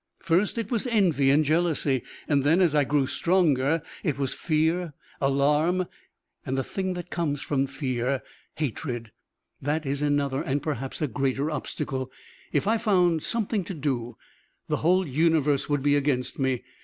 First 0.23 0.57
it 0.57 0.71
was 0.71 0.87
envy 0.87 1.29
and 1.29 1.45
jealousy. 1.45 2.01
Then, 2.27 2.59
as 2.59 2.73
I 2.73 2.83
grew 2.85 3.05
stronger, 3.05 3.83
it 4.03 4.17
was 4.17 4.33
fear, 4.33 4.93
alarm, 5.21 5.85
and 6.43 6.57
the 6.57 6.63
thing 6.63 6.95
that 6.95 7.11
comes 7.11 7.43
from 7.43 7.67
fear 7.67 8.23
hatred. 8.55 9.11
That 9.61 9.85
is 9.85 10.01
another 10.01 10.41
and 10.41 10.59
perhaps 10.63 11.03
a 11.03 11.07
greater 11.07 11.51
obstacle. 11.51 12.11
If 12.51 12.65
I 12.65 12.79
found 12.79 13.21
something 13.21 13.63
to 13.65 13.75
do, 13.75 14.17
the 14.67 14.77
whole 14.77 15.07
universe 15.07 15.69
would 15.69 15.83
be 15.83 15.95
against 15.95 16.39
me. 16.39 16.63